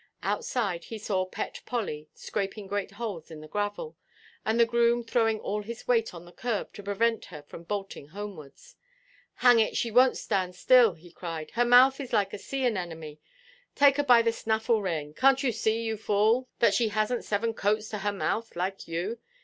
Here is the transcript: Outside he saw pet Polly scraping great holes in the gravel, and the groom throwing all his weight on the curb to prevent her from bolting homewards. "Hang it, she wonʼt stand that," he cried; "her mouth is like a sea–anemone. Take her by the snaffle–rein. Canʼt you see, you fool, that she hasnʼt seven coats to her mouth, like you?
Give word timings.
Outside 0.23 0.85
he 0.85 0.97
saw 0.97 1.27
pet 1.27 1.61
Polly 1.67 2.09
scraping 2.15 2.65
great 2.65 2.93
holes 2.93 3.29
in 3.29 3.39
the 3.39 3.47
gravel, 3.47 3.95
and 4.43 4.59
the 4.59 4.65
groom 4.65 5.03
throwing 5.03 5.39
all 5.39 5.61
his 5.61 5.87
weight 5.87 6.11
on 6.11 6.25
the 6.25 6.31
curb 6.31 6.73
to 6.73 6.81
prevent 6.81 7.25
her 7.25 7.43
from 7.43 7.61
bolting 7.61 8.07
homewards. 8.07 8.77
"Hang 9.35 9.59
it, 9.59 9.77
she 9.77 9.91
wonʼt 9.91 10.15
stand 10.15 10.53
that," 10.55 10.95
he 10.97 11.11
cried; 11.11 11.51
"her 11.51 11.65
mouth 11.65 11.99
is 11.99 12.13
like 12.13 12.33
a 12.33 12.39
sea–anemone. 12.39 13.19
Take 13.75 13.97
her 13.97 14.03
by 14.03 14.23
the 14.23 14.31
snaffle–rein. 14.33 15.13
Canʼt 15.13 15.43
you 15.43 15.51
see, 15.51 15.83
you 15.83 15.97
fool, 15.97 16.47
that 16.57 16.73
she 16.73 16.89
hasnʼt 16.89 17.23
seven 17.23 17.53
coats 17.53 17.87
to 17.89 17.99
her 17.99 18.11
mouth, 18.11 18.55
like 18.55 18.87
you? 18.87 19.19